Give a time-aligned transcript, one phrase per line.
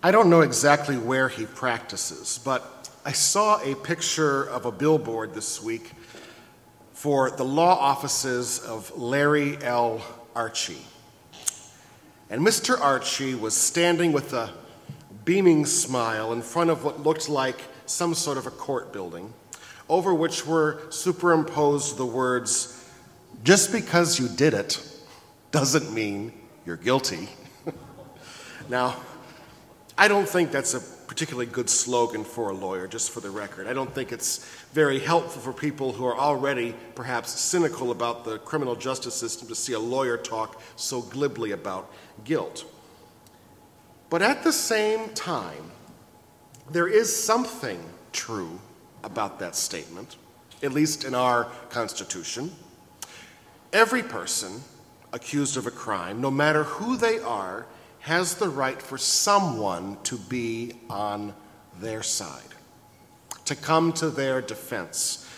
[0.00, 5.34] I don't know exactly where he practices, but I saw a picture of a billboard
[5.34, 5.90] this week
[6.92, 10.00] for the law offices of Larry L.
[10.36, 10.86] Archie.
[12.30, 12.80] And Mr.
[12.80, 14.52] Archie was standing with a
[15.24, 19.32] beaming smile in front of what looked like some sort of a court building,
[19.88, 22.88] over which were superimposed the words,
[23.42, 24.80] Just because you did it
[25.50, 26.32] doesn't mean
[26.64, 27.28] you're guilty.
[28.68, 28.94] now,
[30.00, 33.66] I don't think that's a particularly good slogan for a lawyer, just for the record.
[33.66, 38.38] I don't think it's very helpful for people who are already perhaps cynical about the
[38.38, 41.92] criminal justice system to see a lawyer talk so glibly about
[42.22, 42.64] guilt.
[44.08, 45.72] But at the same time,
[46.70, 48.60] there is something true
[49.02, 50.14] about that statement,
[50.62, 52.52] at least in our Constitution.
[53.72, 54.62] Every person
[55.12, 57.66] accused of a crime, no matter who they are,
[58.00, 61.34] has the right for someone to be on
[61.80, 62.54] their side,
[63.44, 65.28] to come to their defense,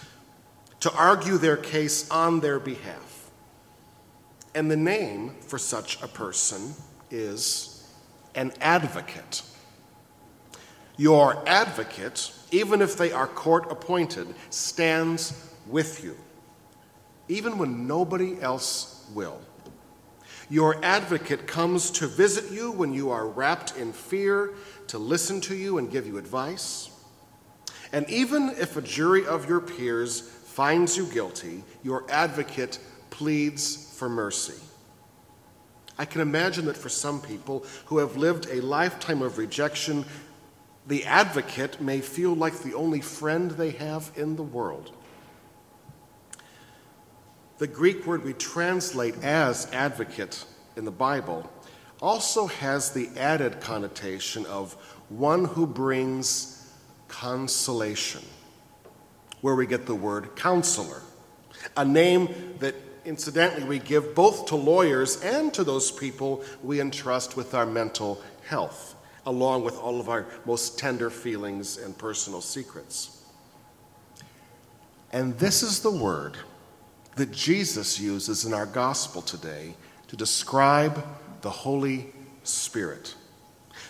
[0.80, 3.30] to argue their case on their behalf.
[4.54, 6.74] And the name for such a person
[7.10, 7.88] is
[8.34, 9.42] an advocate.
[10.96, 16.16] Your advocate, even if they are court appointed, stands with you,
[17.28, 19.40] even when nobody else will.
[20.50, 24.52] Your advocate comes to visit you when you are wrapped in fear,
[24.88, 26.90] to listen to you and give you advice.
[27.92, 34.08] And even if a jury of your peers finds you guilty, your advocate pleads for
[34.08, 34.60] mercy.
[35.96, 40.04] I can imagine that for some people who have lived a lifetime of rejection,
[40.86, 44.90] the advocate may feel like the only friend they have in the world.
[47.60, 51.46] The Greek word we translate as advocate in the Bible
[52.00, 54.72] also has the added connotation of
[55.10, 56.72] one who brings
[57.08, 58.22] consolation,
[59.42, 61.02] where we get the word counselor,
[61.76, 62.74] a name that
[63.04, 68.22] incidentally we give both to lawyers and to those people we entrust with our mental
[68.46, 68.94] health,
[69.26, 73.22] along with all of our most tender feelings and personal secrets.
[75.12, 76.38] And this is the word
[77.16, 79.74] that Jesus uses in our gospel today
[80.08, 81.04] to describe
[81.42, 82.12] the Holy
[82.42, 83.14] Spirit,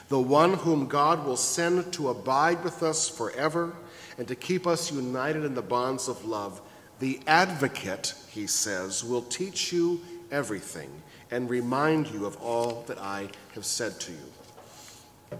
[0.08, 3.74] the one whom God will send to abide with us forever
[4.18, 6.60] and to keep us united in the bonds of love.
[6.98, 10.00] The advocate, he says, will teach you
[10.30, 10.90] everything
[11.30, 15.38] and remind you of all that I have said to you.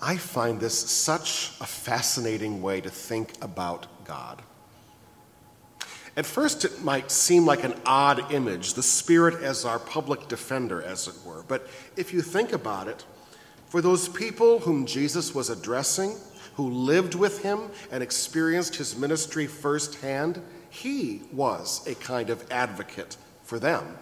[0.00, 4.42] I find this such a fascinating way to think about God.
[6.16, 10.82] At first, it might seem like an odd image, the Spirit as our public defender,
[10.82, 11.42] as it were.
[11.48, 13.04] But if you think about it,
[13.68, 16.16] for those people whom Jesus was addressing,
[16.56, 23.16] who lived with him and experienced his ministry firsthand, he was a kind of advocate
[23.42, 23.96] for them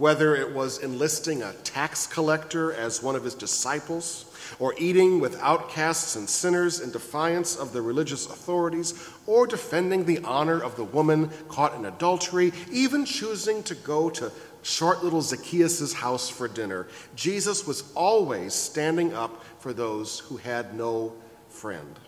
[0.00, 4.24] whether it was enlisting a tax collector as one of his disciples,
[4.58, 10.18] or eating with outcasts and sinners in defiance of the religious authorities, or defending the
[10.20, 15.92] honor of the woman caught in adultery, even choosing to go to short little Zacchaeus'
[15.92, 21.12] house for dinner, Jesus was always standing up for those who had no
[21.50, 22.00] friend.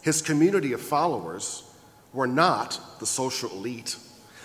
[0.00, 1.62] His community of followers
[2.14, 3.98] were not the social elite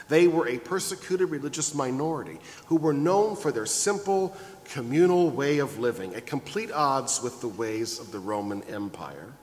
[0.07, 4.35] they were a persecuted religious minority who were known for their simple
[4.65, 9.33] communal way of living, at complete odds with the ways of the Roman Empire.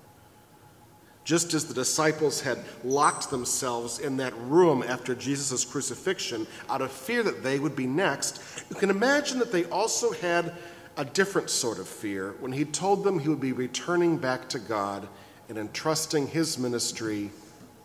[1.25, 6.93] Just as the disciples had locked themselves in that room after Jesus' crucifixion out of
[6.93, 10.53] fear that they would be next, you can imagine that they also had
[10.97, 14.59] a different sort of fear when he told them he would be returning back to
[14.59, 15.09] God
[15.49, 17.31] and entrusting his ministry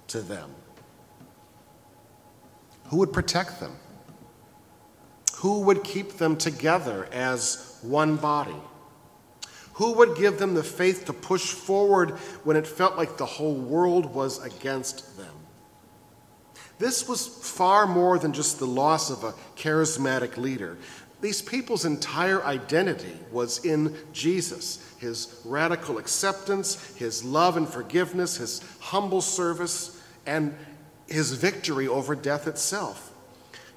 [0.08, 0.50] to them.
[2.90, 3.76] Who would protect them?
[5.38, 8.56] Who would keep them together as one body?
[9.74, 12.12] Who would give them the faith to push forward
[12.44, 15.34] when it felt like the whole world was against them?
[16.80, 20.78] This was far more than just the loss of a charismatic leader.
[21.22, 28.62] These people's entire identity was in Jesus his radical acceptance, his love and forgiveness, his
[28.80, 30.54] humble service, and
[31.12, 33.12] his victory over death itself.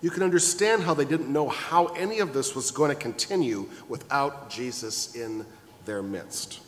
[0.00, 3.68] You can understand how they didn't know how any of this was going to continue
[3.88, 5.46] without Jesus in
[5.84, 6.60] their midst.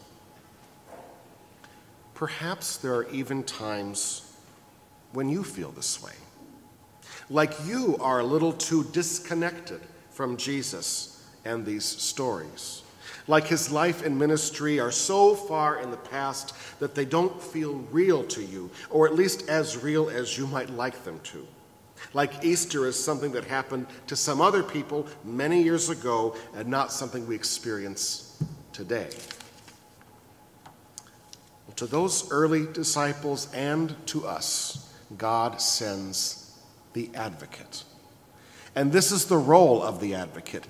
[2.14, 4.32] Perhaps there are even times
[5.12, 6.12] when you feel this way,
[7.28, 12.83] like you are a little too disconnected from Jesus and these stories,
[13.26, 17.74] like his life and ministry are so far in the past that they don't feel
[17.90, 21.46] real to you, or at least as real as you might like them to.
[22.12, 26.92] Like Easter is something that happened to some other people many years ago and not
[26.92, 28.42] something we experience
[28.72, 29.08] today.
[31.66, 36.58] Well, to those early disciples and to us, God sends
[36.92, 37.84] the advocate.
[38.74, 40.66] And this is the role of the advocate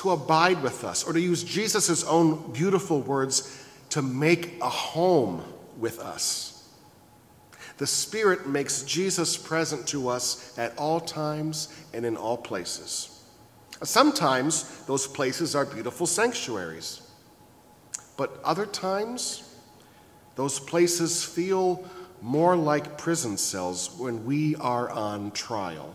[0.00, 5.44] to abide with us, or to use Jesus' own beautiful words, to make a home
[5.76, 6.70] with us.
[7.76, 13.22] The Spirit makes Jesus present to us at all times and in all places.
[13.82, 17.02] Sometimes those places are beautiful sanctuaries,
[18.16, 19.54] but other times
[20.34, 21.84] those places feel
[22.22, 25.94] more like prison cells when we are on trial.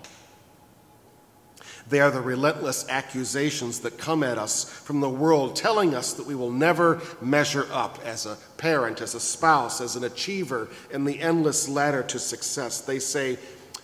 [1.88, 6.26] They are the relentless accusations that come at us from the world, telling us that
[6.26, 11.06] we will never measure up as a parent, as a spouse, as an achiever in
[11.06, 12.82] the endless ladder to success.
[12.82, 13.38] They say,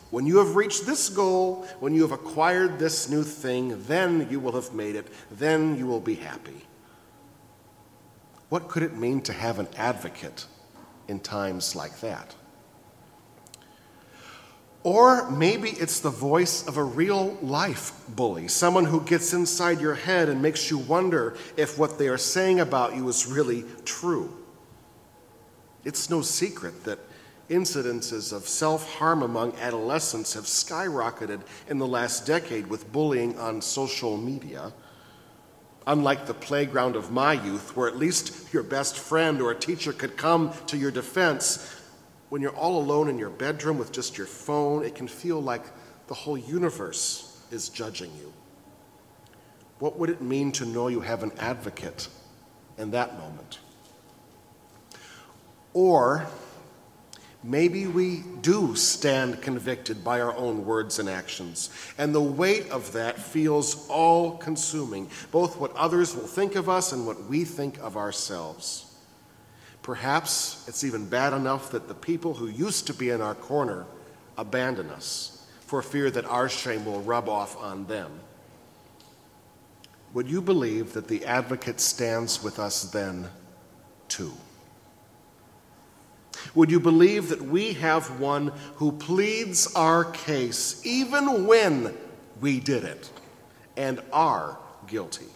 [0.10, 4.40] when you have reached this goal, when you have acquired this new thing, then you
[4.40, 6.66] will have made it, then you will be happy.
[8.50, 10.46] What could it mean to have an advocate
[11.08, 12.36] in times like that?
[14.84, 19.94] Or maybe it's the voice of a real life bully, someone who gets inside your
[19.94, 24.36] head and makes you wonder if what they are saying about you is really true.
[25.84, 27.00] It's no secret that
[27.50, 33.62] incidences of self harm among adolescents have skyrocketed in the last decade with bullying on
[33.62, 34.74] social media.
[35.86, 39.92] Unlike the playground of my youth, where at least your best friend or a teacher
[39.92, 41.81] could come to your defense,
[42.32, 45.66] when you're all alone in your bedroom with just your phone, it can feel like
[46.08, 48.32] the whole universe is judging you.
[49.80, 52.08] What would it mean to know you have an advocate
[52.78, 53.60] in that moment?
[55.74, 56.26] Or
[57.44, 62.94] maybe we do stand convicted by our own words and actions, and the weight of
[62.94, 67.78] that feels all consuming, both what others will think of us and what we think
[67.80, 68.91] of ourselves.
[69.84, 73.86] Perhaps it's even bad enough that the people who used to be in our corner
[74.38, 78.12] abandon us for fear that our shame will rub off on them.
[80.14, 83.30] Would you believe that the advocate stands with us then,
[84.08, 84.34] too?
[86.54, 91.96] Would you believe that we have one who pleads our case even when
[92.42, 93.10] we did it
[93.78, 94.58] and are
[94.88, 95.28] guilty?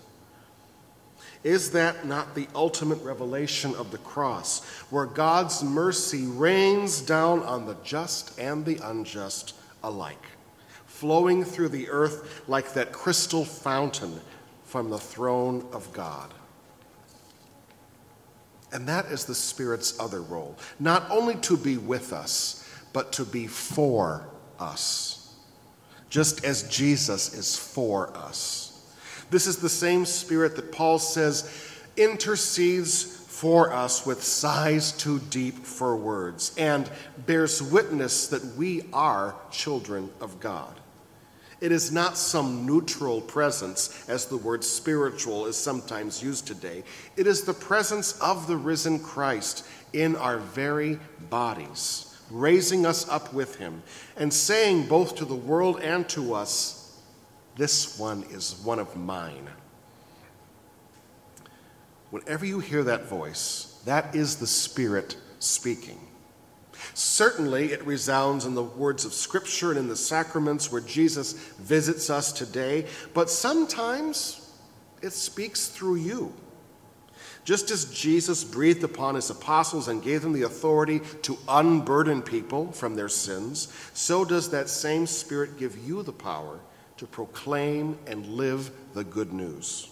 [1.45, 7.67] Is that not the ultimate revelation of the cross, where God's mercy rains down on
[7.67, 9.53] the just and the unjust
[9.83, 10.25] alike,
[10.87, 14.19] flowing through the earth like that crystal fountain
[14.63, 16.33] from the throne of God?
[18.71, 23.23] And that is the Spirit's other role, not only to be with us, but to
[23.23, 24.27] be for
[24.59, 25.31] us,
[26.09, 28.64] just as Jesus is for us.
[29.29, 31.51] This is the same Spirit that Paul says
[31.97, 36.89] intercedes for us with sighs too deep for words and
[37.25, 40.79] bears witness that we are children of God.
[41.61, 46.83] It is not some neutral presence, as the word spiritual is sometimes used today.
[47.17, 53.33] It is the presence of the risen Christ in our very bodies, raising us up
[53.33, 53.81] with him
[54.17, 56.84] and saying both to the world and to us,
[57.57, 59.49] this one is one of mine.
[62.11, 65.99] Whenever you hear that voice, that is the Spirit speaking.
[66.93, 72.09] Certainly, it resounds in the words of Scripture and in the sacraments where Jesus visits
[72.09, 74.51] us today, but sometimes
[75.01, 76.33] it speaks through you.
[77.45, 82.71] Just as Jesus breathed upon his apostles and gave them the authority to unburden people
[82.71, 86.59] from their sins, so does that same Spirit give you the power
[86.97, 89.89] to proclaim and live the good news.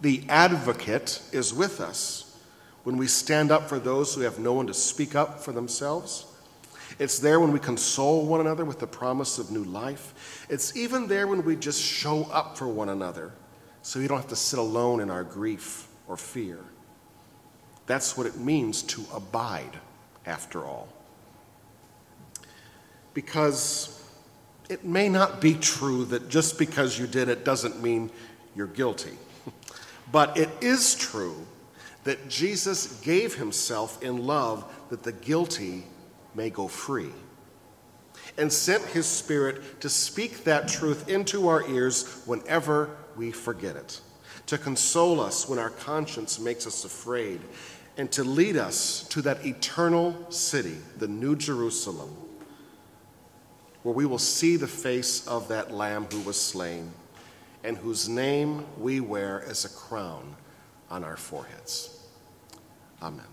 [0.00, 2.38] The advocate is with us
[2.84, 6.26] when we stand up for those who have no one to speak up for themselves.
[6.98, 10.46] It's there when we console one another with the promise of new life.
[10.48, 13.32] It's even there when we just show up for one another
[13.82, 16.58] so we don't have to sit alone in our grief or fear.
[17.86, 19.78] That's what it means to abide,
[20.26, 20.88] after all.
[23.14, 23.99] Because
[24.70, 28.08] it may not be true that just because you did it doesn't mean
[28.54, 29.18] you're guilty.
[30.12, 31.44] but it is true
[32.04, 35.84] that Jesus gave himself in love that the guilty
[36.34, 37.10] may go free
[38.38, 44.00] and sent his Spirit to speak that truth into our ears whenever we forget it.
[44.46, 47.40] to console us when our conscience makes us afraid,
[47.96, 52.10] and to lead us to that eternal city, the New Jerusalem,
[53.82, 56.90] where we will see the face of that Lamb who was slain
[57.64, 60.36] and whose name we wear as a crown
[60.90, 62.00] on our foreheads.
[63.02, 63.26] Amen.